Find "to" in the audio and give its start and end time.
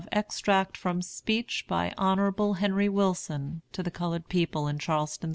3.71-3.83